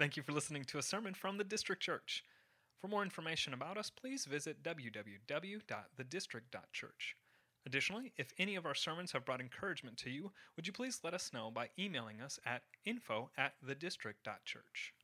[0.00, 2.24] Thank you for listening to a sermon from the District Church.
[2.80, 7.16] For more information about us, please visit www.thedistrict.church.
[7.66, 11.12] Additionally, if any of our sermons have brought encouragement to you, would you please let
[11.12, 14.94] us know by emailing us at info at thedistrict.church.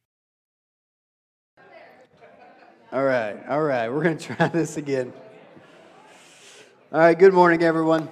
[2.90, 5.12] All right, all right, we're going to try this again.
[6.90, 8.08] All right, good morning, everyone.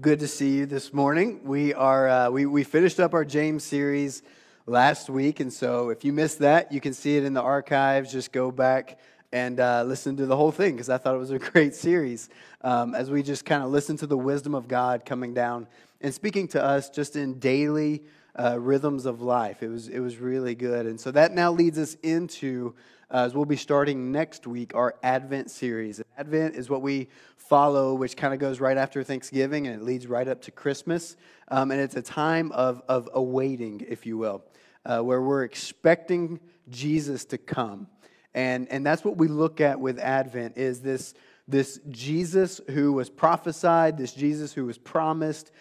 [0.00, 1.40] Good to see you this morning.
[1.42, 4.22] We are uh, we we finished up our James series
[4.68, 5.40] last week.
[5.40, 8.12] And so if you missed that, you can see it in the archives.
[8.12, 8.98] Just go back
[9.32, 12.28] and uh, listen to the whole thing because I thought it was a great series
[12.62, 15.66] um, as we just kind of listen to the wisdom of God coming down
[16.00, 18.02] and speaking to us just in daily
[18.38, 19.62] uh, rhythms of life.
[19.62, 20.86] It was, it was really good.
[20.86, 22.74] And so that now leads us into,
[23.10, 26.00] uh, as we'll be starting next week, our Advent series.
[26.16, 30.06] Advent is what we follow, which kind of goes right after Thanksgiving and it leads
[30.06, 31.16] right up to Christmas.
[31.48, 34.44] Um, and it's a time of, of awaiting, if you will
[34.88, 37.86] uh, where we're expecting Jesus to come.
[38.34, 41.14] And, and that's what we look at with Advent is this,
[41.46, 45.52] this Jesus who was prophesied, this Jesus who was promised,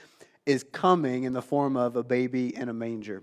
[0.45, 3.21] is coming in the form of a baby in a manger.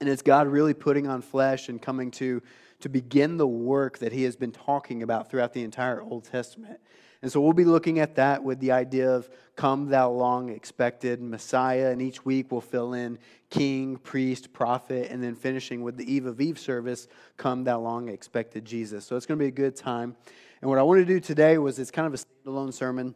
[0.00, 2.42] And it's God really putting on flesh and coming to,
[2.80, 6.80] to begin the work that he has been talking about throughout the entire Old Testament.
[7.22, 11.22] And so we'll be looking at that with the idea of come thou long expected
[11.22, 11.90] Messiah.
[11.90, 16.26] And each week we'll fill in king, priest, prophet, and then finishing with the Eve
[16.26, 17.06] of Eve service,
[17.36, 19.04] come thou long expected Jesus.
[19.04, 20.16] So it's going to be a good time.
[20.62, 23.14] And what I want to do today was it's kind of a standalone sermon.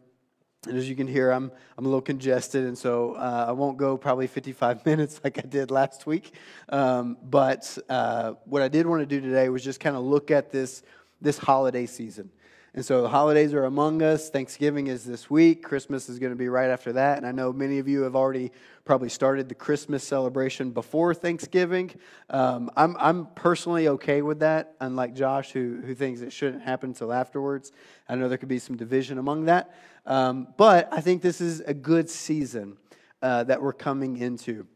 [0.67, 3.77] And as you can hear, I'm, I'm a little congested, and so uh, I won't
[3.77, 6.33] go probably 55 minutes like I did last week.
[6.69, 10.29] Um, but uh, what I did want to do today was just kind of look
[10.29, 10.83] at this,
[11.21, 12.29] this holiday season.
[12.77, 14.29] And so the holidays are among us.
[14.29, 15.63] Thanksgiving is this week.
[15.63, 17.17] Christmas is going to be right after that.
[17.17, 18.51] And I know many of you have already
[18.85, 21.89] probably started the Christmas celebration before Thanksgiving.
[22.29, 26.91] Um, I'm, I'm personally okay with that, unlike Josh, who, who thinks it shouldn't happen
[26.91, 27.71] until afterwards.
[28.07, 29.73] I know there could be some division among that.
[30.05, 32.77] Um, but I think this is a good season
[33.23, 34.67] uh, that we're coming into.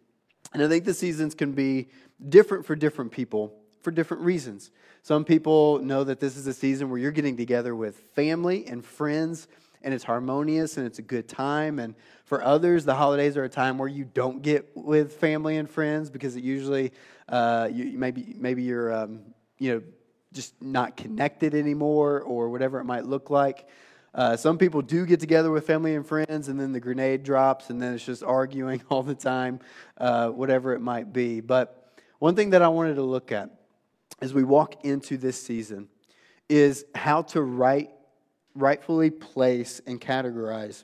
[0.55, 1.89] And I think the seasons can be
[2.29, 4.71] different for different people for different reasons.
[5.03, 8.83] Some people know that this is a season where you're getting together with family and
[8.85, 9.47] friends
[9.83, 11.79] and it's harmonious and it's a good time.
[11.79, 15.69] And for others, the holidays are a time where you don't get with family and
[15.69, 16.91] friends because it usually,
[17.27, 19.21] uh, you, maybe, maybe you're, um,
[19.57, 19.81] you know,
[20.33, 23.67] just not connected anymore or whatever it might look like.
[24.13, 27.69] Uh, some people do get together with family and friends, and then the grenade drops,
[27.69, 29.59] and then it's just arguing all the time,
[29.97, 31.39] uh, whatever it might be.
[31.39, 33.49] But one thing that I wanted to look at
[34.21, 35.87] as we walk into this season
[36.47, 37.89] is how to right,
[38.55, 40.83] rightfully place and categorize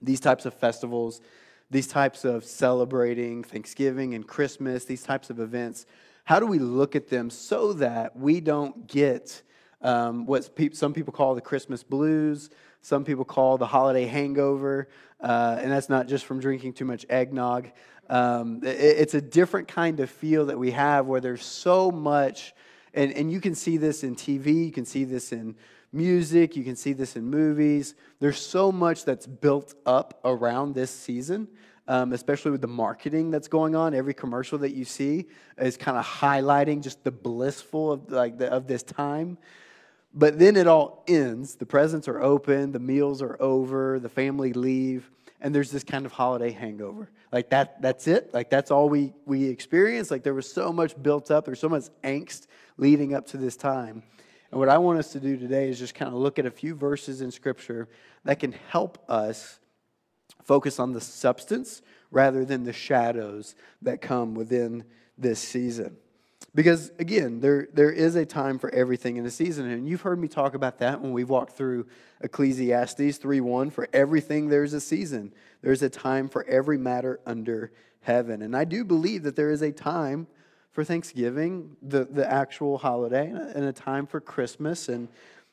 [0.00, 1.20] these types of festivals,
[1.70, 5.86] these types of celebrating Thanksgiving and Christmas, these types of events.
[6.24, 9.42] How do we look at them so that we don't get
[9.80, 12.50] um, what pe- some people call the Christmas blues,
[12.84, 17.06] some people call the holiday hangover, uh, and that's not just from drinking too much
[17.08, 17.70] eggnog.
[18.10, 22.52] Um, it, it's a different kind of feel that we have where there's so much,
[22.92, 25.56] and, and you can see this in TV, you can see this in
[25.94, 27.94] music, you can see this in movies.
[28.20, 31.48] There's so much that's built up around this season.
[31.86, 33.92] Um, especially with the marketing that's going on.
[33.92, 35.26] Every commercial that you see
[35.58, 39.36] is kind of highlighting just the blissful of like the, of this time.
[40.14, 41.56] But then it all ends.
[41.56, 45.10] The presents are open, the meals are over, the family leave,
[45.40, 47.10] and there's this kind of holiday hangover.
[47.32, 48.32] Like that, that's it.
[48.32, 50.12] Like that's all we, we experience.
[50.12, 53.56] Like there was so much built up, there's so much angst leading up to this
[53.56, 54.04] time.
[54.52, 56.50] And what I want us to do today is just kind of look at a
[56.50, 57.88] few verses in Scripture
[58.24, 59.58] that can help us
[60.44, 61.82] focus on the substance
[62.12, 64.84] rather than the shadows that come within
[65.18, 65.96] this season.
[66.54, 69.68] Because again, there, there is a time for everything in a season.
[69.68, 71.86] And you've heard me talk about that when we walked through
[72.20, 73.72] Ecclesiastes 3:1.
[73.72, 75.32] For everything there's a season.
[75.62, 77.72] There's a time for every matter under
[78.02, 78.42] heaven.
[78.42, 80.28] And I do believe that there is a time
[80.70, 84.88] for Thanksgiving, the, the actual holiday, and a time for Christmas.
[84.88, 85.08] And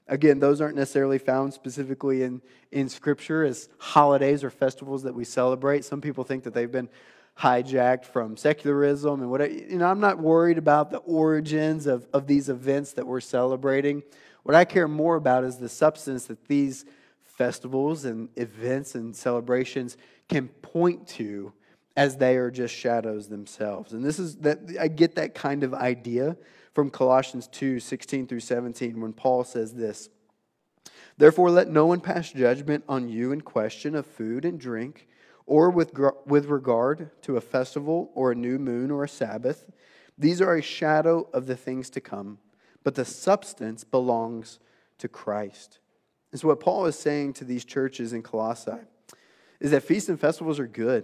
[0.07, 2.41] again, those aren't necessarily found specifically in,
[2.71, 5.85] in Scripture as holidays or festivals that we celebrate.
[5.85, 6.89] Some people think that they've been
[7.39, 12.27] hijacked from secularism and what you know i'm not worried about the origins of, of
[12.27, 14.03] these events that we're celebrating.
[14.43, 16.85] What i care more about is the substance that these
[17.23, 19.97] festivals and events and celebrations
[20.29, 21.53] can point to
[21.97, 23.93] as they are just shadows themselves.
[23.93, 26.37] And this is that i get that kind of idea
[26.73, 30.09] from colossians 2 16 through 17 when paul says this
[31.17, 35.07] therefore let no one pass judgment on you in question of food and drink
[35.51, 35.91] or with,
[36.25, 39.65] with regard to a festival or a new moon or a Sabbath,
[40.17, 42.37] These are a shadow of the things to come,
[42.85, 44.59] but the substance belongs
[44.99, 45.79] to Christ.
[46.31, 48.79] And so, what Paul is saying to these churches in Colossae
[49.59, 51.03] is that feasts and festivals are good,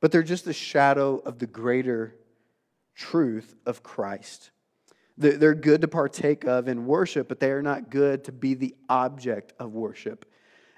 [0.00, 2.14] but they're just a shadow of the greater
[2.94, 4.52] truth of Christ.
[5.16, 8.76] They're good to partake of in worship, but they are not good to be the
[8.88, 10.24] object of worship.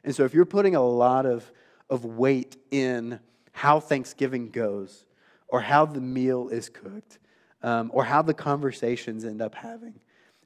[0.05, 1.53] And so, if you're putting a lot of,
[1.91, 3.21] of weight in
[3.53, 5.05] how Thanksgiving goes,
[5.49, 7.19] or how the meal is cooked,
[7.63, 10.01] um, or how the conversations end up having,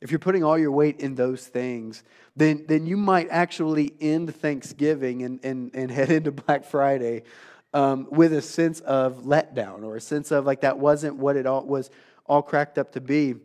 [0.05, 2.05] if you're putting all your weight in those things,
[2.37, 7.23] then, then you might actually end Thanksgiving and, and, and head into Black Friday
[7.73, 11.47] um, with a sense of letdown or a sense of like that wasn't what it
[11.47, 11.90] all was
[12.26, 13.37] all cracked up to be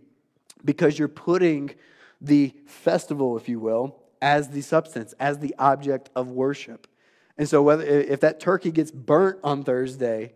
[0.66, 1.72] because you're putting
[2.20, 6.89] the festival, if you will, as the substance, as the object of worship.
[7.40, 10.34] And so, whether if that turkey gets burnt on Thursday,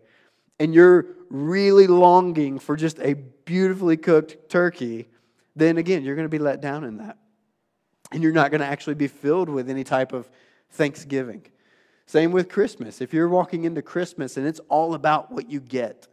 [0.58, 5.08] and you're really longing for just a beautifully cooked turkey,
[5.54, 7.18] then again, you're going to be let down in that.
[8.10, 10.30] And you're not going to actually be filled with any type of
[10.70, 11.44] thanksgiving.
[12.06, 13.02] Same with Christmas.
[13.02, 16.08] If you're walking into Christmas and it's all about what you get,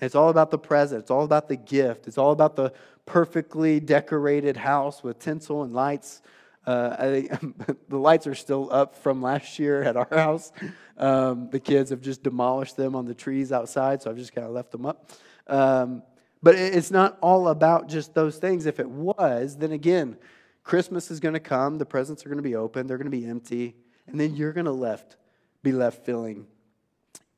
[0.00, 1.00] it's all about the present.
[1.00, 2.06] It's all about the gift.
[2.06, 2.72] It's all about the
[3.06, 6.20] perfectly decorated house with tinsel and lights.
[6.66, 10.52] Uh, I think the lights are still up from last year at our house.
[10.96, 14.46] Um, the kids have just demolished them on the trees outside, so I've just kind
[14.46, 15.10] of left them up.
[15.46, 16.02] Um,
[16.42, 18.66] but it's not all about just those things.
[18.66, 20.16] If it was, then again,
[20.64, 21.78] Christmas is going to come.
[21.78, 22.86] The presents are going to be open.
[22.86, 23.76] They're going to be empty,
[24.06, 25.16] and then you're going to left
[25.62, 26.46] be left feeling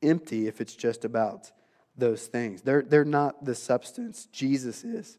[0.01, 1.51] empty if it's just about
[1.97, 2.61] those things.
[2.61, 5.17] They're, they're not the substance, Jesus is.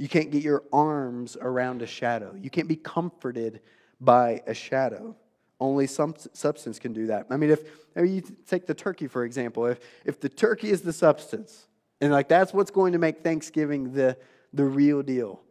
[0.00, 3.60] You can't get your arms around a shadow, you can't be comforted
[4.00, 5.14] by a shadow.
[5.60, 7.26] Only some substance can do that.
[7.28, 7.60] I mean, if
[7.94, 11.66] I mean, you take the turkey, for example, if, if the turkey is the substance,
[12.00, 14.16] and like that's what's going to make Thanksgiving the,
[14.54, 15.42] the real deal,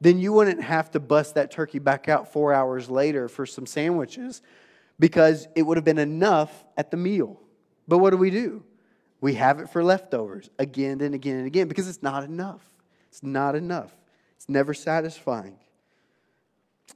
[0.00, 3.66] then you wouldn't have to bust that turkey back out four hours later for some
[3.66, 4.42] sandwiches
[5.00, 7.40] because it would have been enough at the meal.
[7.88, 8.62] But what do we do?
[9.20, 12.62] We have it for leftovers again and again and again because it's not enough.
[13.08, 13.94] It's not enough.
[14.36, 15.58] It's never satisfying.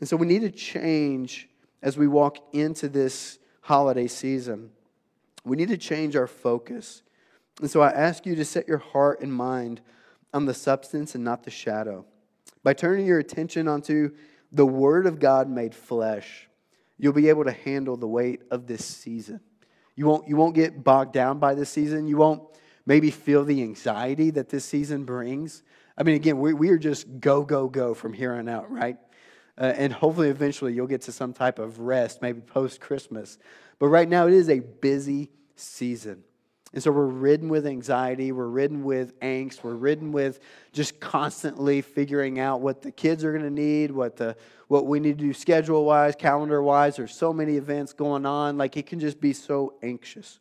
[0.00, 1.48] And so we need to change
[1.82, 4.70] as we walk into this holiday season.
[5.44, 7.02] We need to change our focus.
[7.60, 9.80] And so I ask you to set your heart and mind
[10.32, 12.04] on the substance and not the shadow.
[12.62, 14.14] By turning your attention onto
[14.52, 16.48] the Word of God made flesh,
[16.98, 19.40] you'll be able to handle the weight of this season.
[19.96, 22.06] You won't, you won't get bogged down by this season.
[22.06, 22.42] You won't
[22.86, 25.62] maybe feel the anxiety that this season brings.
[25.96, 28.96] I mean, again, we, we are just go, go, go from here on out, right?
[29.58, 33.38] Uh, and hopefully, eventually, you'll get to some type of rest, maybe post Christmas.
[33.78, 36.24] But right now, it is a busy season.
[36.74, 40.40] And so we're ridden with anxiety, we're ridden with angst, we're ridden with
[40.72, 44.36] just constantly figuring out what the kids are going to need, what the
[44.68, 46.96] what we need to do schedule wise, calendar wise.
[46.96, 50.40] There's so many events going on, like it can just be so anxious.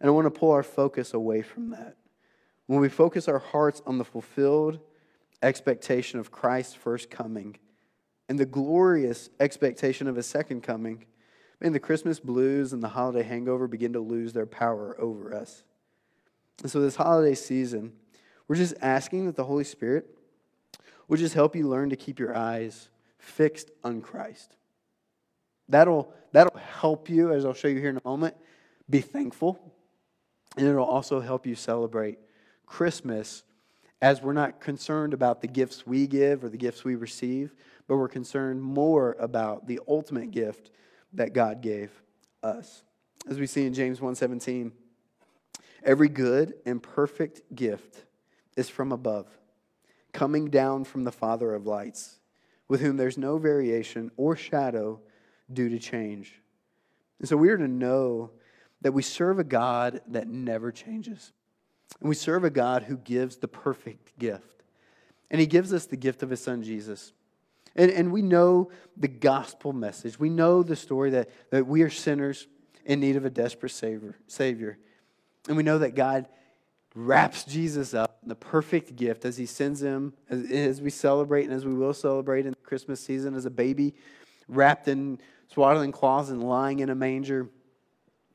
[0.00, 1.96] And I want to pull our focus away from that.
[2.70, 4.78] When we focus our hearts on the fulfilled
[5.42, 7.58] expectation of Christ's first coming
[8.28, 11.04] and the glorious expectation of his second coming,
[11.60, 15.64] Man, the Christmas blues and the holiday hangover begin to lose their power over us.
[16.62, 17.92] And so, this holiday season,
[18.46, 20.06] we're just asking that the Holy Spirit
[21.08, 24.54] would just help you learn to keep your eyes fixed on Christ.
[25.68, 28.36] That'll, that'll help you, as I'll show you here in a moment,
[28.88, 29.58] be thankful.
[30.56, 32.20] And it'll also help you celebrate
[32.70, 33.42] Christmas
[34.00, 37.52] as we're not concerned about the gifts we give or the gifts we receive,
[37.86, 40.70] but we're concerned more about the ultimate gift
[41.12, 41.90] that God gave
[42.42, 42.84] us.
[43.28, 44.72] As we see in James 1:17,
[45.82, 48.06] every good and perfect gift
[48.56, 49.26] is from above,
[50.12, 52.20] coming down from the Father of lights,
[52.68, 55.00] with whom there's no variation or shadow
[55.52, 56.40] due to change.
[57.18, 58.30] And so we are to know
[58.80, 61.32] that we serve a God that never changes.
[61.98, 64.62] And we serve a God who gives the perfect gift.
[65.30, 67.12] And he gives us the gift of his son Jesus.
[67.76, 70.18] And, and we know the gospel message.
[70.18, 72.46] We know the story that, that we are sinners
[72.84, 74.78] in need of a desperate savior, savior.
[75.48, 76.26] And we know that God
[76.94, 81.44] wraps Jesus up in the perfect gift as he sends him, as, as we celebrate
[81.44, 83.94] and as we will celebrate in the Christmas season as a baby
[84.48, 85.20] wrapped in
[85.52, 87.48] swaddling cloths and lying in a manger.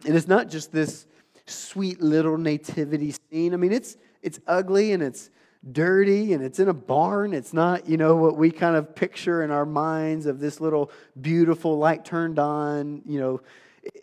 [0.06, 1.06] And it's not just this
[1.48, 3.54] sweet little nativity scene.
[3.54, 5.30] I mean, it's, it's ugly and it's
[5.72, 7.34] dirty and it's in a barn.
[7.34, 10.92] It's not, you know, what we kind of picture in our minds of this little
[11.20, 13.42] beautiful light turned on, you know,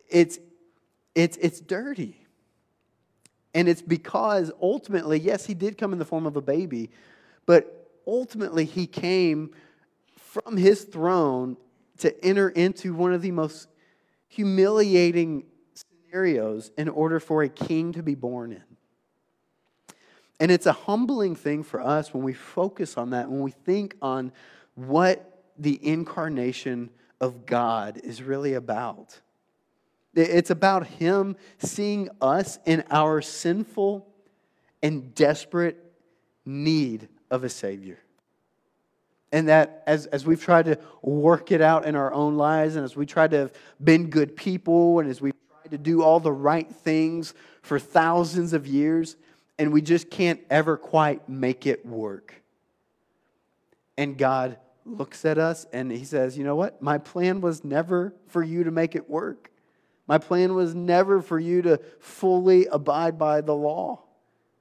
[0.08, 0.38] it's
[1.14, 2.18] it's it's dirty.
[3.54, 6.90] And it's because ultimately, yes, he did come in the form of a baby,
[7.44, 9.50] but ultimately he came
[10.16, 11.58] from his throne
[11.98, 13.68] to enter into one of the most
[14.28, 15.44] humiliating
[16.12, 18.62] scenarios in order for a king to be born in.
[20.40, 23.96] And it's a humbling thing for us when we focus on that, when we think
[24.02, 24.32] on
[24.74, 26.90] what the incarnation
[27.20, 29.20] of God is really about.
[30.14, 34.06] It's about Him seeing us in our sinful
[34.82, 35.92] and desperate
[36.44, 37.98] need of a Savior.
[39.30, 42.84] And that as, as we've tried to work it out in our own lives, and
[42.84, 43.52] as we try to have
[43.82, 45.31] been good people, and as tried
[45.72, 49.16] to do all the right things for thousands of years,
[49.58, 52.34] and we just can't ever quite make it work.
[53.96, 56.82] And God looks at us and He says, You know what?
[56.82, 59.50] My plan was never for you to make it work.
[60.06, 64.02] My plan was never for you to fully abide by the law.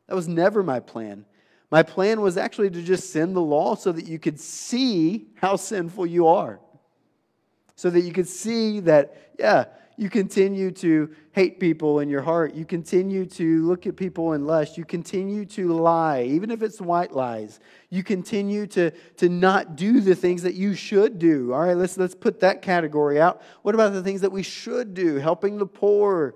[0.07, 1.25] That was never my plan.
[1.69, 5.57] My plan was actually to just send the law so that you could see how
[5.57, 6.59] sinful you are.
[7.75, 9.65] So that you could see that, yeah,
[9.97, 12.53] you continue to hate people in your heart.
[12.53, 14.77] You continue to look at people in lust.
[14.77, 17.59] You continue to lie, even if it's white lies.
[17.89, 21.53] You continue to, to not do the things that you should do.
[21.53, 23.41] All right, let's, let's put that category out.
[23.61, 25.17] What about the things that we should do?
[25.17, 26.35] Helping the poor,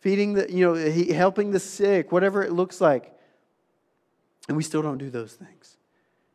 [0.00, 0.74] feeding the, you know,
[1.14, 3.12] helping the sick, whatever it looks like.
[4.48, 5.76] And we still don't do those things.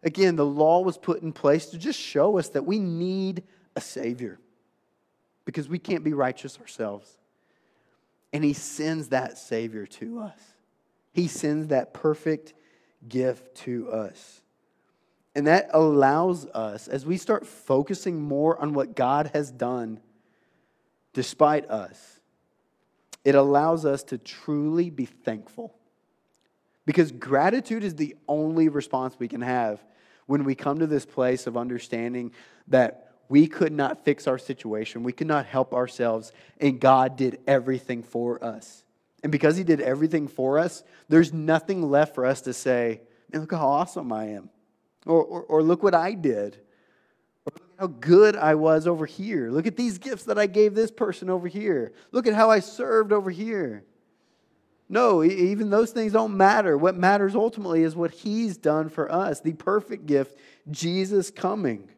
[0.04, 3.44] Again, the law was put in place to just show us that we need
[3.76, 4.40] a Savior
[5.48, 7.10] because we can't be righteous ourselves.
[8.34, 10.39] And He sends that Savior to us,
[11.13, 12.54] He sends that perfect
[13.08, 14.42] gift to us.
[15.34, 20.01] And that allows us, as we start focusing more on what God has done
[21.13, 22.20] despite us,
[23.24, 25.74] it allows us to truly be thankful.
[26.86, 29.82] Because gratitude is the only response we can have
[30.25, 32.34] when we come to this place of understanding
[32.68, 35.04] that we could not fix our situation.
[35.04, 36.32] We could not help ourselves.
[36.60, 38.84] And God did everything for us.
[39.24, 43.42] And because He did everything for us, there's nothing left for us to say, man,
[43.42, 44.50] look how awesome I am.
[45.06, 46.58] Or, or, or look what I did.
[47.46, 49.50] Or look how good I was over here.
[49.50, 51.94] Look at these gifts that I gave this person over here.
[52.12, 53.84] Look at how I served over here.
[54.90, 56.78] No, even those things don't matter.
[56.78, 60.38] What matters ultimately is what He's done for us the perfect gift,
[60.72, 61.90] Jesus coming.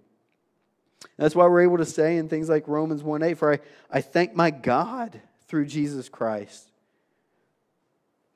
[1.18, 4.02] That's why we're able to say in things like Romans 1 8, for I, I
[4.02, 6.72] thank my God through Jesus Christ,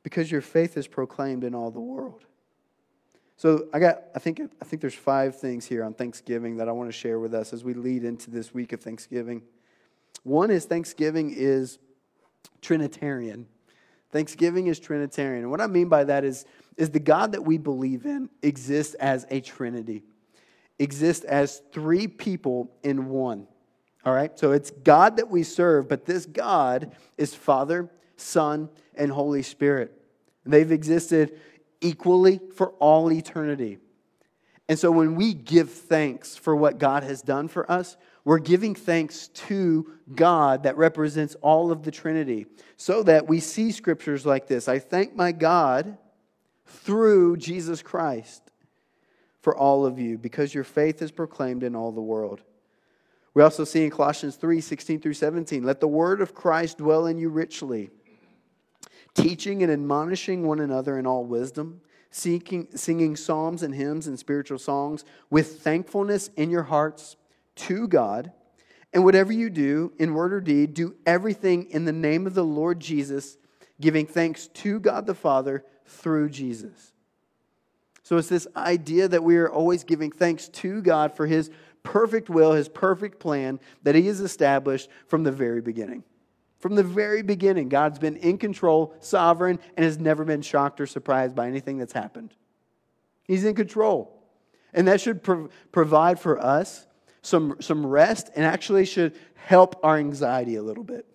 [0.02, 2.26] because your faith is proclaimed in all the world.
[3.38, 6.72] So I got I think I think there's five things here on Thanksgiving that I
[6.72, 9.42] want to share with us as we lead into this week of Thanksgiving.
[10.24, 11.80] One is Thanksgiving is
[12.62, 13.48] Trinitarian.
[14.12, 15.42] Thanksgiving is Trinitarian.
[15.42, 16.46] And what I mean by that is,
[16.78, 20.04] is the God that we believe in exists as a Trinity
[20.80, 23.48] exist as three people in one.
[24.06, 24.38] All right?
[24.38, 29.98] So it's God that we serve, but this God is Father, Son, and Holy Spirit.
[30.46, 31.40] They've existed
[31.82, 33.78] equally for all eternity.
[34.68, 38.76] And so when we give thanks for what God has done for us, we're giving
[38.76, 42.46] thanks to God that represents all of the Trinity.
[42.78, 45.98] So that we see scriptures like this I thank my God
[46.66, 48.53] through Jesus Christ
[49.44, 52.42] for all of you because your faith is proclaimed in all the world.
[53.34, 57.06] We also see in Colossians 3 16 through 17, let the word of Christ dwell
[57.08, 57.90] in you richly,
[59.14, 64.60] teaching and admonishing one another in all wisdom, seeking, singing psalms and hymns and spiritual
[64.60, 67.18] songs with thankfulness in your hearts
[67.56, 68.32] to God.
[68.94, 72.46] And whatever you do, in word or deed, do everything in the name of the
[72.46, 73.38] Lord Jesus,
[73.82, 76.94] giving thanks to God the Father through Jesus.
[78.04, 81.50] So it's this idea that we are always giving thanks to God for His
[81.84, 86.04] perfect will, His perfect plan that He has established from the very beginning.
[86.60, 90.86] From the very beginning, God's been in control, sovereign, and has never been shocked or
[90.86, 92.34] surprised by anything that's happened.
[93.26, 94.22] He's in control.
[94.74, 96.88] And that should pro- provide for us
[97.22, 101.06] some, some rest and actually should help our anxiety a little bit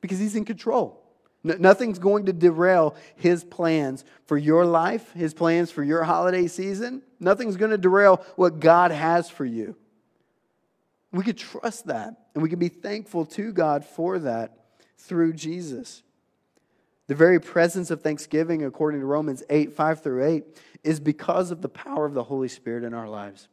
[0.00, 0.97] because He's in control.
[1.58, 7.02] Nothing's going to derail his plans for your life, his plans for your holiday season.
[7.20, 9.76] Nothing's going to derail what God has for you.
[11.12, 14.58] We could trust that, and we can be thankful to God for that
[14.98, 16.02] through Jesus.
[17.06, 20.44] The very presence of thanksgiving, according to Romans 8 5 through 8,
[20.84, 23.48] is because of the power of the Holy Spirit in our lives.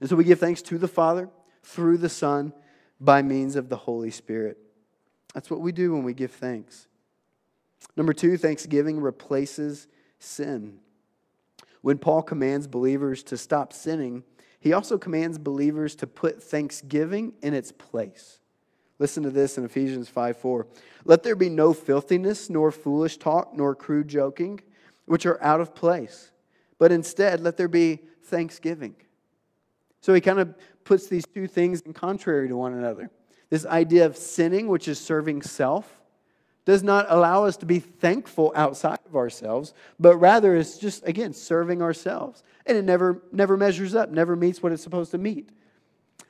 [0.00, 1.28] And so we give thanks to the Father
[1.62, 2.52] through the Son
[3.00, 4.58] by means of the Holy Spirit.
[5.34, 6.88] That's what we do when we give thanks.
[7.96, 9.86] Number two, thanksgiving replaces
[10.18, 10.78] sin.
[11.82, 14.24] When Paul commands believers to stop sinning,
[14.58, 18.40] he also commands believers to put thanksgiving in its place.
[18.98, 20.66] Listen to this in Ephesians 5 4.
[21.06, 24.60] Let there be no filthiness, nor foolish talk, nor crude joking,
[25.06, 26.30] which are out of place,
[26.78, 28.94] but instead let there be thanksgiving.
[30.02, 33.10] So he kind of puts these two things in contrary to one another.
[33.50, 36.00] This idea of sinning, which is serving self,
[36.64, 41.32] does not allow us to be thankful outside of ourselves, but rather is just, again,
[41.32, 42.44] serving ourselves.
[42.64, 45.50] And it never, never measures up, never meets what it's supposed to meet.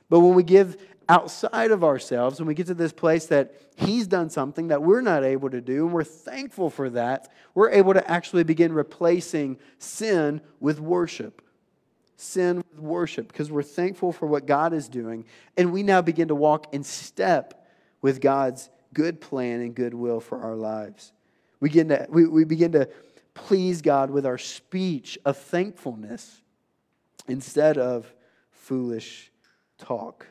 [0.09, 4.07] But when we give outside of ourselves, when we get to this place that He's
[4.07, 7.93] done something that we're not able to do, and we're thankful for that, we're able
[7.93, 11.40] to actually begin replacing sin with worship.
[12.21, 15.25] Sin with worship, because we're thankful for what God is doing,
[15.57, 17.65] and we now begin to walk in step
[18.01, 21.13] with God's good plan and good will for our lives.
[21.59, 22.89] We begin to, we, we begin to
[23.33, 26.41] please God with our speech of thankfulness
[27.27, 28.13] instead of
[28.51, 29.31] foolish
[29.79, 30.27] talk.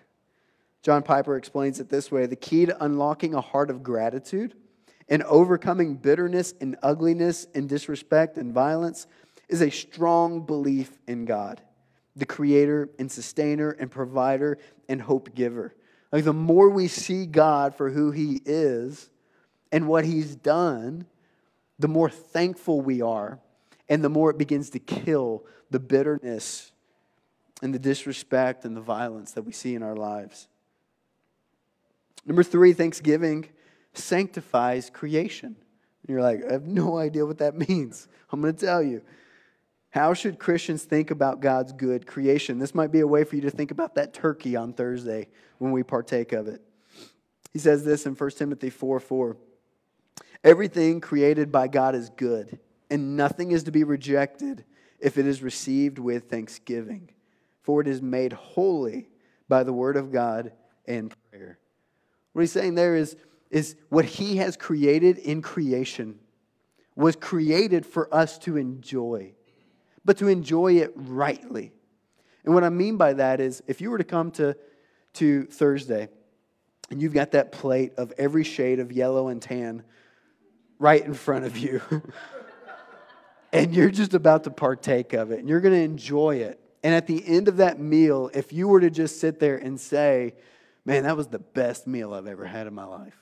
[0.83, 4.55] John Piper explains it this way the key to unlocking a heart of gratitude
[5.09, 9.09] and overcoming bitterness and ugliness and disrespect and violence
[9.49, 11.61] is a strong belief in God,
[12.21, 14.59] the creator and sustainer and provider
[14.89, 15.75] and hope giver.
[16.13, 19.11] Like the more we see God for who He is
[19.73, 21.07] and what He's done,
[21.79, 23.41] the more thankful we are,
[23.89, 26.73] and the more it begins to kill the bitterness
[27.63, 30.47] and the disrespect and the violence that we see in our lives.
[32.27, 33.49] Number three, Thanksgiving
[33.95, 35.57] sanctifies creation.
[35.57, 38.09] And you're like, I have no idea what that means.
[38.31, 39.03] I'm going to tell you.
[39.91, 42.59] How should Christians think about God's good creation?
[42.59, 45.27] This might be a way for you to think about that turkey on Thursday
[45.59, 46.63] when we partake of it.
[47.53, 49.37] He says this in 1 Timothy 4 4.
[50.45, 54.65] Everything created by God is good, and nothing is to be rejected
[55.01, 57.11] if it is received with thanksgiving,
[57.63, 59.09] for it is made holy
[59.49, 60.53] by the word of God
[60.87, 61.59] and prayer.
[62.33, 63.17] What he's saying there is,
[63.51, 66.21] is what he has created in creation
[66.95, 69.33] was created for us to enjoy
[70.05, 71.73] but to enjoy it rightly.
[72.45, 74.57] And what I mean by that is if you were to come to,
[75.15, 76.09] to Thursday
[76.91, 79.83] and you've got that plate of every shade of yellow and tan
[80.79, 81.83] right in front of you,
[83.53, 86.59] and you're just about to partake of it and you're going to enjoy it.
[86.83, 89.79] And at the end of that meal, if you were to just sit there and
[89.79, 90.35] say,
[90.87, 93.17] Man, that was the best meal I've ever had in my life.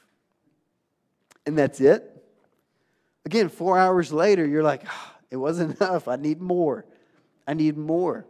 [1.45, 2.15] And that's it.
[3.25, 6.09] Again, four hours later, you're like, oh, it wasn't enough.
[6.09, 6.85] I need more.
[7.47, 8.27] I need more.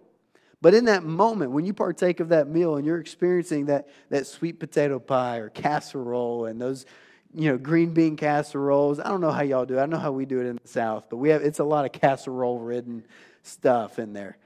[0.60, 4.26] But in that moment, when you partake of that meal and you're experiencing that, that
[4.26, 6.84] sweet potato pie or casserole and those,
[7.32, 9.80] you know, green bean casseroles, I don't know how y'all do it.
[9.80, 11.84] I know how we do it in the South, but we have it's a lot
[11.84, 13.04] of casserole ridden
[13.44, 14.36] stuff in there.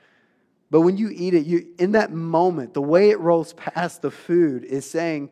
[0.71, 4.11] But when you eat it, you in that moment, the way it rolls past the
[4.11, 5.31] food is saying,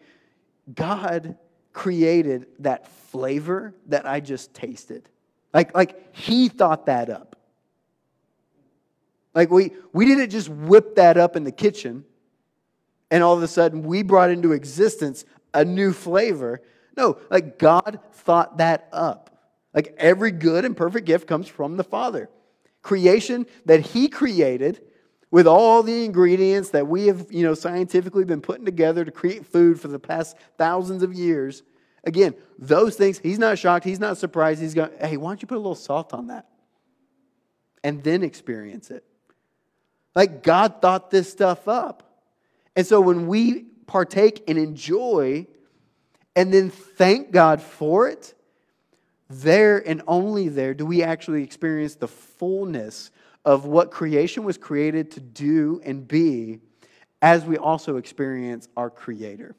[0.73, 1.37] God
[1.73, 5.09] created that flavor that I just tasted.
[5.53, 7.37] Like, like he thought that up.
[9.35, 12.05] Like we, we didn't just whip that up in the kitchen
[13.11, 16.61] and all of a sudden we brought into existence a new flavor.
[16.97, 19.27] No, like God thought that up.
[19.75, 22.29] Like every good and perfect gift comes from the Father.
[22.83, 24.81] Creation that He created
[25.31, 29.47] with all the ingredients that we have, you know, scientifically been putting together to create
[29.47, 31.63] food for the past thousands of years
[32.05, 34.61] Again, those things, he's not shocked, he's not surprised.
[34.61, 36.49] He's going, hey, why don't you put a little salt on that?
[37.85, 39.05] And then experience it.
[40.15, 42.25] Like God thought this stuff up.
[42.75, 45.47] And so when we partake and enjoy
[46.37, 48.35] and then thank God for it,
[49.29, 53.11] there and only there do we actually experience the fullness
[53.45, 56.61] of what creation was created to do and be
[57.23, 59.55] as we also experience our Creator.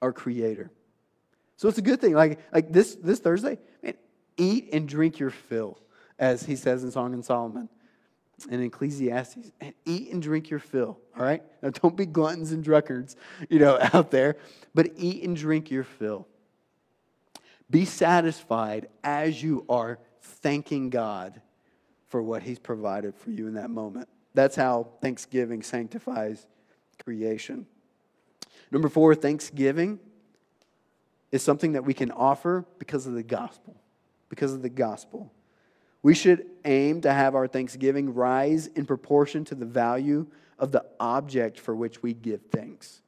[0.00, 0.70] Our Creator.
[1.60, 2.14] So it's a good thing.
[2.14, 3.92] Like, like this, this Thursday, man,
[4.38, 5.78] eat and drink your fill,
[6.18, 7.68] as he says in Song and Solomon
[8.50, 9.52] and Ecclesiastes.
[9.60, 11.42] And eat and drink your fill, all right?
[11.62, 13.14] Now, don't be gluttons and drunkards,
[13.50, 14.38] you know, out there,
[14.74, 16.26] but eat and drink your fill.
[17.68, 21.42] Be satisfied as you are thanking God
[22.06, 24.08] for what he's provided for you in that moment.
[24.32, 26.46] That's how Thanksgiving sanctifies
[27.04, 27.66] creation.
[28.70, 30.00] Number four, Thanksgiving
[31.32, 33.76] is something that we can offer because of the gospel.
[34.28, 35.32] Because of the gospel.
[36.02, 40.26] We should aim to have our thanksgiving rise in proportion to the value
[40.58, 43.02] of the object for which we give thanks.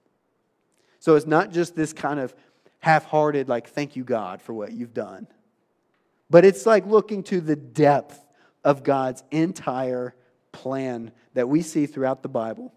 [0.98, 2.35] So it's not just this kind of
[2.80, 5.26] half hearted, like, thank you, God, for what you've done.
[6.30, 8.18] but it's like looking to the depth
[8.64, 10.14] of God's entire
[10.50, 12.72] plan that we see throughout the Bible.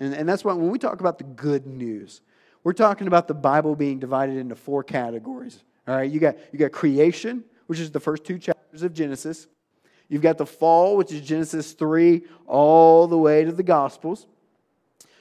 [0.00, 2.22] And, and that's why when we talk about the good news,
[2.64, 5.62] we're talking about the Bible being divided into four categories.
[5.86, 9.46] All right, you got, you got creation, which is the first two chapters of Genesis.
[10.08, 14.26] You've got the fall, which is Genesis 3, all the way to the Gospels.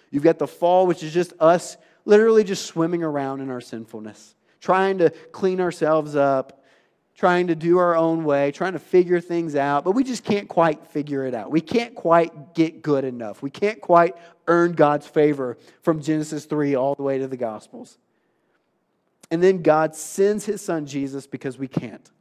[0.10, 4.36] You've got the fall, which is just us literally just swimming around in our sinfulness,
[4.62, 6.64] trying to clean ourselves up,
[7.16, 10.48] trying to do our own way, trying to figure things out, but we just can't
[10.48, 11.52] quite figure it out.
[11.52, 13.42] We can't quite get good enough.
[13.42, 14.16] We can't quite
[14.48, 17.98] earn God's favor from Genesis 3 all the way to the Gospels.
[19.32, 22.12] And then God sends his son Jesus because we can't.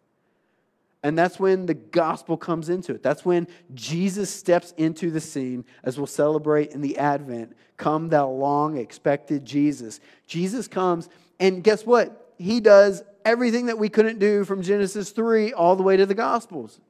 [1.02, 3.02] And that's when the gospel comes into it.
[3.02, 7.56] That's when Jesus steps into the scene, as we'll celebrate in the Advent.
[7.76, 10.00] Come, thou long expected Jesus.
[10.28, 11.08] Jesus comes,
[11.40, 12.34] and guess what?
[12.38, 16.14] He does everything that we couldn't do from Genesis 3 all the way to the
[16.14, 16.80] Gospels.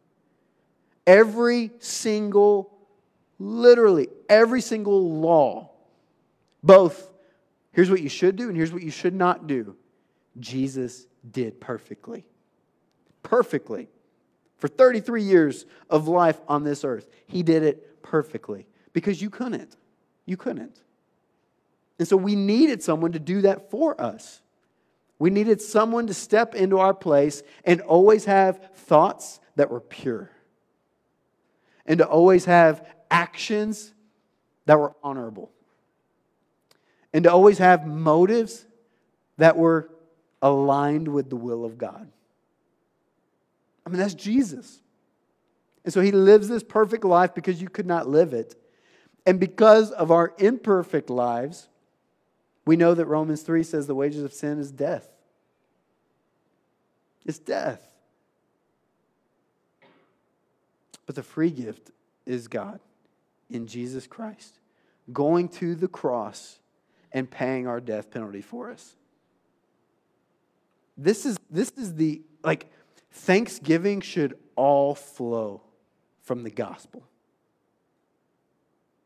[1.06, 2.70] Every single,
[3.42, 5.70] literally, every single law,
[6.62, 7.10] both
[7.72, 9.76] here's what you should do and here's what you should not do,
[10.38, 12.24] Jesus did perfectly.
[13.22, 13.88] Perfectly.
[14.58, 19.76] For 33 years of life on this earth, he did it perfectly because you couldn't.
[20.24, 20.80] You couldn't.
[21.98, 24.40] And so we needed someone to do that for us.
[25.18, 30.30] We needed someone to step into our place and always have thoughts that were pure,
[31.86, 33.92] and to always have actions
[34.66, 35.52] that were honorable,
[37.12, 38.64] and to always have motives
[39.36, 39.88] that were
[40.40, 42.10] aligned with the will of God.
[43.86, 44.80] I mean, that's Jesus.
[45.84, 48.54] And so he lives this perfect life because you could not live it.
[49.26, 51.68] And because of our imperfect lives,
[52.64, 55.08] we know that Romans 3 says the wages of sin is death.
[57.26, 57.80] It's death.
[61.06, 61.90] But the free gift
[62.26, 62.80] is God
[63.52, 64.58] in Jesus Christ,
[65.12, 66.58] going to the cross
[67.12, 68.96] and paying our death penalty for us.
[70.96, 72.70] This is, this is the, like,
[73.10, 75.62] Thanksgiving should all flow
[76.22, 77.06] from the gospel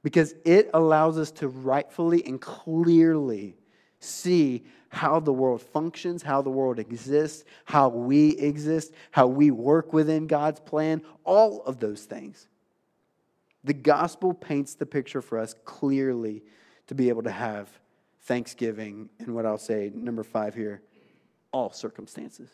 [0.02, 3.56] because it allows us to rightfully and clearly
[3.98, 9.92] see how the world functions, how the world exists, how we exist, how we work
[9.92, 12.46] within God's plan, all of those things.
[13.66, 16.42] The gospel paints the picture for us clearly
[16.86, 17.68] to be able to have
[18.22, 20.80] thanksgiving in what I'll say, number five here,
[21.52, 22.48] all circumstances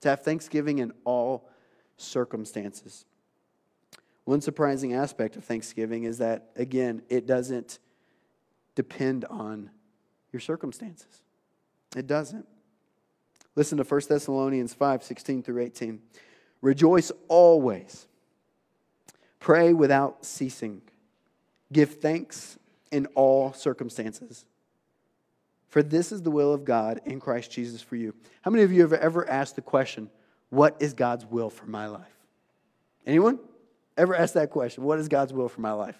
[0.00, 1.48] to have thanksgiving in all
[1.96, 3.04] circumstances.
[4.24, 7.78] One surprising aspect of Thanksgiving is that, again, it doesn't
[8.74, 9.70] depend on
[10.32, 11.22] your circumstances.
[11.96, 12.46] It doesn't.
[13.56, 16.00] Listen to 1 Thessalonians 5 16 through 18.
[16.60, 18.06] Rejoice always,
[19.40, 20.82] pray without ceasing,
[21.72, 22.58] give thanks
[22.90, 24.44] in all circumstances
[25.68, 28.14] for this is the will of God in Christ Jesus for you.
[28.42, 30.10] How many of you have ever asked the question,
[30.50, 32.16] What is God's will for my life?
[33.06, 33.38] Anyone?
[33.96, 34.84] Ever asked that question?
[34.84, 35.98] What is God's will for my life?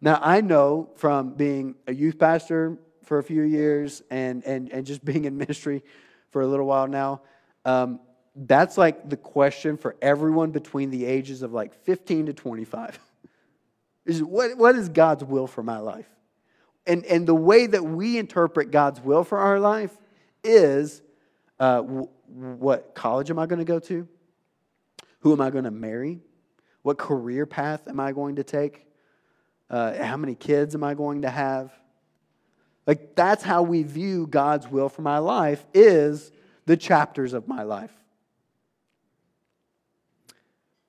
[0.00, 4.84] Now, I know from being a youth pastor for a few years and, and, and
[4.84, 5.82] just being in ministry
[6.30, 7.22] for a little while now,
[7.64, 8.00] um,
[8.34, 12.98] that's like the question for everyone between the ages of like 15 to 25.
[14.06, 16.08] is what, what is God's will for my life?
[16.86, 19.96] and, and the way that we interpret God's will for our life
[20.42, 21.02] is
[21.60, 24.08] uh, w- what college am I going to go to?
[25.20, 26.20] Who am I going to marry?
[26.82, 28.86] What career path am I going to take?
[29.70, 31.72] Uh, how many kids am I going to have?
[32.86, 36.32] Like, that's how we view God's will for my life, is
[36.66, 37.92] the chapters of my life.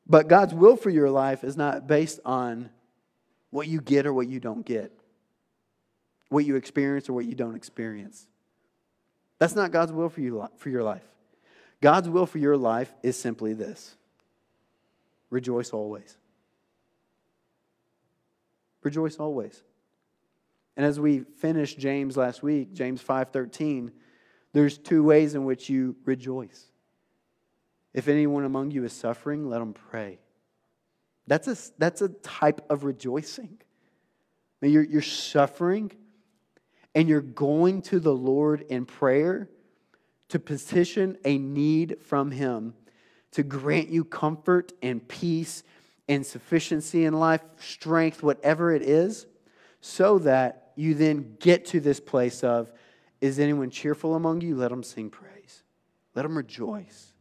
[0.06, 2.70] But God's will for your life is not based on
[3.50, 4.92] what you get or what you don't get
[6.34, 8.28] what you experience or what you don't experience.
[9.38, 11.04] That's not God's will for you for your life.
[11.80, 13.96] God's will for your life is simply this.
[15.30, 16.18] Rejoice always.
[18.82, 19.62] Rejoice always.
[20.76, 23.92] And as we finished James last week, James 5:13,
[24.54, 26.72] there's two ways in which you rejoice.
[27.94, 30.20] If anyone among you is suffering, let him pray.
[31.28, 33.60] That's a, that's a type of rejoicing.
[34.62, 35.92] You're, you're suffering,
[36.96, 39.50] and you're going to the Lord in prayer
[40.30, 42.74] to petition a need from Him
[43.32, 45.64] to grant you comfort and peace
[46.08, 49.26] and sufficiency in life, strength, whatever it is,
[49.82, 52.72] so that you then get to this place of,
[53.22, 54.56] is anyone cheerful among you?
[54.56, 55.64] Let them sing praise.
[56.16, 57.13] Let them rejoice.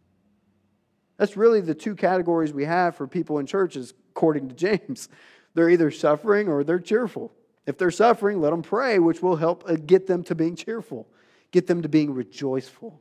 [1.23, 5.09] That's really the two categories we have for people in churches, according to James.
[5.55, 7.33] They're either suffering or they're cheerful.
[7.65, 11.07] If they're suffering, let them pray, which will help uh, get them to being cheerful,
[11.53, 13.01] get them to being rejoiceful.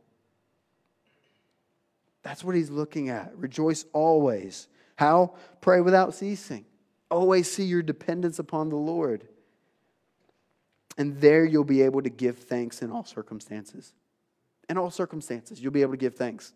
[2.22, 3.36] That's what he's looking at.
[3.36, 4.68] Rejoice always.
[4.98, 5.34] How?
[5.60, 6.66] Pray without ceasing.
[7.10, 9.28] Always see your dependence upon the Lord.
[10.96, 13.94] And there you'll be able to give thanks in all circumstances.
[14.70, 16.54] In all circumstances, you'll be able to give thanks.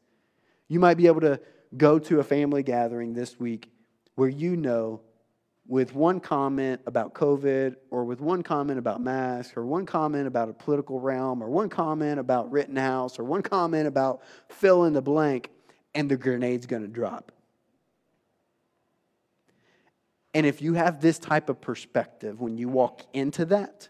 [0.67, 1.39] You might be able to
[1.75, 3.69] go to a family gathering this week
[4.15, 5.01] where you know
[5.67, 10.49] with one comment about COVID or with one comment about masks or one comment about
[10.49, 15.01] a political realm or one comment about Rittenhouse or one comment about fill in the
[15.01, 15.49] blank,
[15.95, 17.31] and the grenade's going to drop.
[20.33, 23.87] And if you have this type of perspective when you walk into that,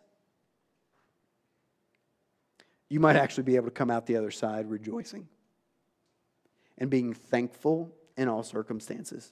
[2.88, 5.28] you might actually be able to come out the other side rejoicing
[6.78, 9.32] and being thankful in all circumstances.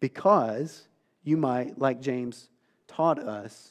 [0.00, 0.86] Because
[1.22, 2.48] you might, like James
[2.86, 3.70] taught us,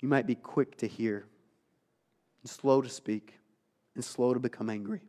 [0.00, 1.26] you might be quick to hear
[2.42, 3.34] and slow to speak
[3.94, 5.02] and slow to become angry.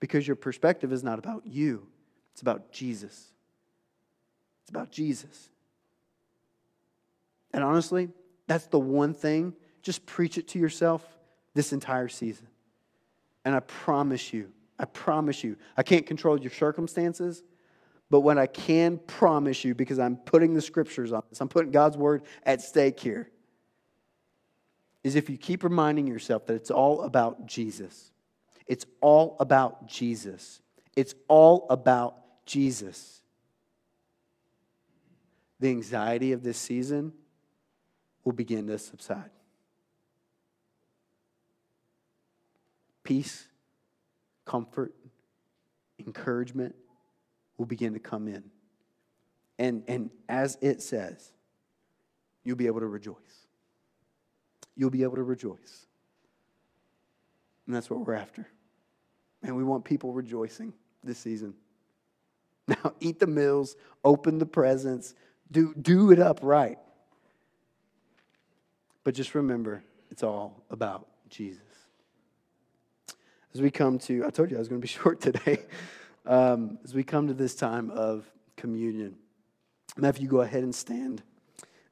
[0.00, 1.86] Because your perspective is not about you,
[2.32, 3.32] it's about Jesus.
[4.62, 5.50] It's about Jesus.
[7.52, 8.10] And honestly,
[8.46, 9.54] that's the one thing.
[9.82, 11.04] Just preach it to yourself
[11.54, 12.46] this entire season.
[13.44, 17.42] And I promise you, I promise you, I can't control your circumstances,
[18.10, 21.70] but what I can promise you, because I'm putting the scriptures on this, I'm putting
[21.70, 23.30] God's word at stake here,
[25.02, 28.10] is if you keep reminding yourself that it's all about Jesus.
[28.66, 30.60] It's all about Jesus.
[30.96, 33.22] It's all about Jesus.
[35.58, 37.12] The anxiety of this season
[38.24, 39.30] will begin to subside.
[43.10, 43.48] Peace,
[44.44, 44.94] comfort,
[45.98, 46.76] encouragement
[47.58, 48.44] will begin to come in.
[49.58, 51.32] And, and as it says,
[52.44, 53.16] you'll be able to rejoice.
[54.76, 55.86] You'll be able to rejoice.
[57.66, 58.46] And that's what we're after.
[59.42, 61.54] And we want people rejoicing this season.
[62.68, 65.16] Now, eat the meals, open the presents,
[65.50, 66.78] do, do it up right.
[69.02, 71.69] But just remember, it's all about Jesus.
[73.52, 75.64] As we come to, I told you I was going to be short today.
[76.24, 79.16] Um, as we come to this time of communion,
[79.96, 81.22] you go ahead and stand.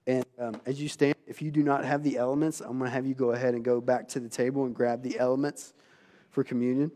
[0.07, 2.91] And um, as you stand, if you do not have the elements, I'm going to
[2.91, 5.75] have you go ahead and go back to the table and grab the elements
[6.31, 6.93] for communion.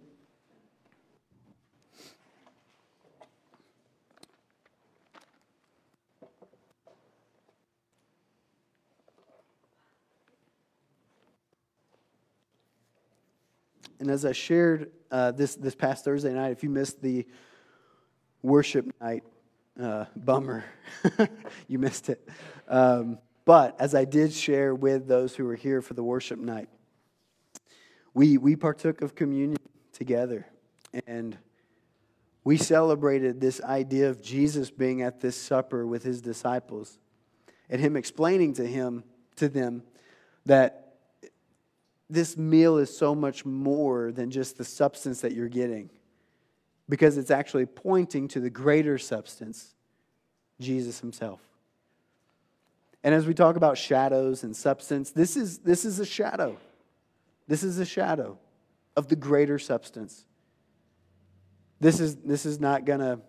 [14.03, 17.25] And as I shared uh, this, this past Thursday night, if you missed the
[18.43, 19.23] worship night,
[19.81, 20.65] uh, bummer,
[21.69, 22.29] you missed it.
[22.67, 26.69] Um, but as I did share with those who were here for the worship night,
[28.13, 29.59] we, we partook of communion
[29.93, 30.49] together.
[31.07, 31.39] And
[32.43, 36.99] we celebrated this idea of Jesus being at this supper with his disciples
[37.71, 39.05] and him explaining to him
[39.37, 39.85] to them
[40.45, 40.82] that
[42.13, 45.89] this meal is so much more than just the substance that you're getting
[46.89, 49.75] because it's actually pointing to the greater substance,
[50.61, 51.41] Jesus himself.
[53.03, 56.59] And as we talk about shadows and substance, this is, this is a shadow.
[57.49, 58.39] This is a shadow
[58.95, 60.27] of the greater substance.
[61.81, 63.21] This is, this is not going to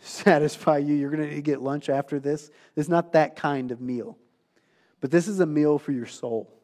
[0.00, 0.94] satisfy you.
[0.94, 2.50] You're going to get lunch after this.
[2.76, 4.18] It's not that kind of meal.
[5.00, 6.61] But this is a meal for your soul.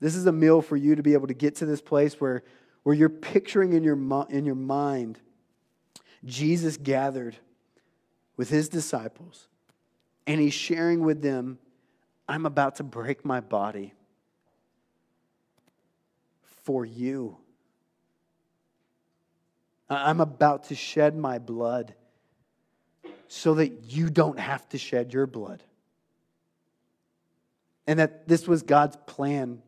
[0.00, 2.42] This is a meal for you to be able to get to this place where,
[2.82, 3.96] where you're picturing in your,
[4.28, 5.18] in your mind
[6.26, 7.36] Jesus gathered
[8.36, 9.46] with his disciples,
[10.26, 11.58] and he's sharing with them,
[12.28, 13.94] I'm about to break my body
[16.64, 17.36] for you.
[19.88, 21.94] I'm about to shed my blood
[23.28, 25.62] so that you don't have to shed your blood.
[27.86, 29.62] And that this was God's plan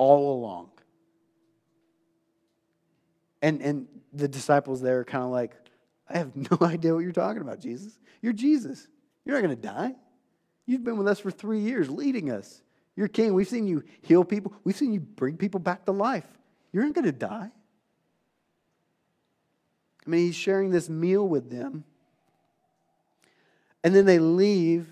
[0.00, 0.70] all along.
[3.42, 5.52] And, and the disciples there are kind of like,
[6.08, 7.98] I have no idea what you're talking about, Jesus.
[8.22, 8.88] You're Jesus.
[9.24, 9.94] You're not going to die.
[10.64, 12.62] You've been with us for three years, leading us.
[12.96, 13.34] You're king.
[13.34, 16.26] We've seen you heal people, we've seen you bring people back to life.
[16.72, 17.50] You're not going to die.
[20.06, 21.84] I mean, he's sharing this meal with them.
[23.84, 24.86] And then they leave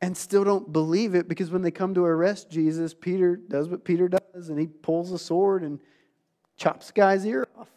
[0.00, 3.84] and still don't believe it because when they come to arrest Jesus, Peter does what
[3.84, 5.80] Peter does and he pulls a sword and
[6.56, 7.68] chops the guy's ear off.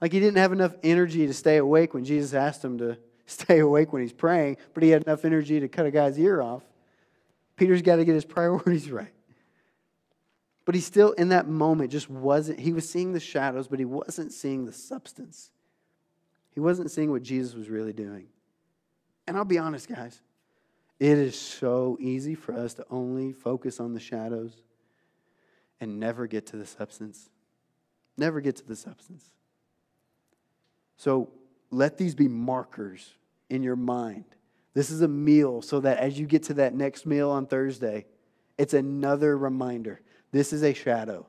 [0.00, 3.58] Like he didn't have enough energy to stay awake when Jesus asked him to stay
[3.60, 6.62] awake when he's praying, but he had enough energy to cut a guy's ear off.
[7.56, 9.12] Peter's got to get his priorities right.
[10.64, 13.84] But he still, in that moment, just wasn't, he was seeing the shadows, but he
[13.84, 15.50] wasn't seeing the substance.
[16.52, 18.28] He wasn't seeing what Jesus was really doing.
[19.26, 20.20] And I'll be honest, guys,
[21.00, 24.62] it is so easy for us to only focus on the shadows
[25.80, 27.28] and never get to the substance.
[28.16, 29.30] Never get to the substance.
[30.96, 31.30] So
[31.70, 33.14] let these be markers
[33.50, 34.24] in your mind.
[34.72, 38.06] This is a meal so that as you get to that next meal on Thursday,
[38.58, 40.00] it's another reminder.
[40.30, 41.26] This is a shadow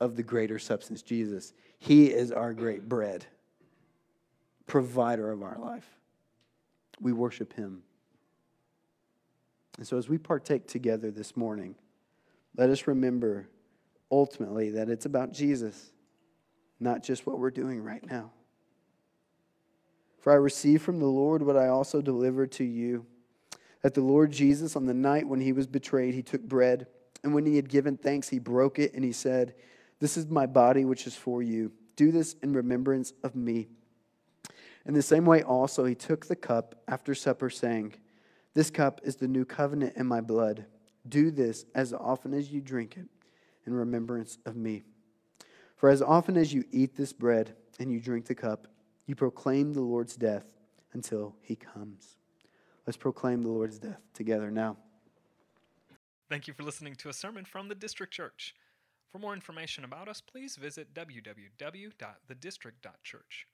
[0.00, 1.52] of the greater substance, Jesus.
[1.78, 3.26] He is our great bread,
[4.66, 5.97] provider of our life.
[7.00, 7.82] We worship him.
[9.76, 11.76] And so as we partake together this morning,
[12.56, 13.48] let us remember
[14.10, 15.92] ultimately that it's about Jesus,
[16.80, 18.32] not just what we're doing right now.
[20.20, 23.06] For I received from the Lord what I also delivered to you
[23.82, 26.86] that the Lord Jesus, on the night when he was betrayed, he took bread,
[27.22, 29.54] and when he had given thanks, he broke it, and he said,
[30.00, 31.72] This is my body, which is for you.
[31.96, 33.68] Do this in remembrance of me.
[34.88, 37.94] In the same way, also, he took the cup after supper, saying,
[38.54, 40.64] This cup is the new covenant in my blood.
[41.06, 43.04] Do this as often as you drink it
[43.66, 44.84] in remembrance of me.
[45.76, 48.66] For as often as you eat this bread and you drink the cup,
[49.06, 50.46] you proclaim the Lord's death
[50.94, 52.16] until he comes.
[52.86, 54.78] Let's proclaim the Lord's death together now.
[56.30, 58.54] Thank you for listening to a sermon from the District Church.
[59.12, 63.46] For more information about us, please visit www.thedistrict.church.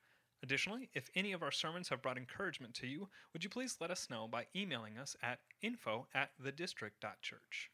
[0.44, 3.90] Additionally, if any of our sermons have brought encouragement to you, would you please let
[3.90, 7.70] us know by emailing us at info at thedistrict.church.